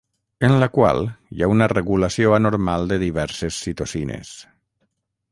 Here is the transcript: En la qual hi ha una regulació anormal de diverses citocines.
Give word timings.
En 0.47 0.53
la 0.61 0.67
qual 0.75 1.01
hi 1.35 1.43
ha 1.43 1.49
una 1.55 1.67
regulació 1.73 2.33
anormal 2.37 2.87
de 2.93 2.97
diverses 3.03 3.59
citocines. 3.67 4.33